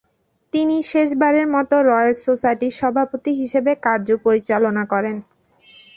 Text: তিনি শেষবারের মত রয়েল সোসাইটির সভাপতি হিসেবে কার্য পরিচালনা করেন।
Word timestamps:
তিনি 0.53 0.75
শেষবারের 0.91 1.47
মত 1.55 1.71
রয়েল 1.89 2.13
সোসাইটির 2.25 2.77
সভাপতি 2.79 3.31
হিসেবে 3.41 3.71
কার্য 3.85 4.07
পরিচালনা 4.25 4.83
করেন। 4.93 5.15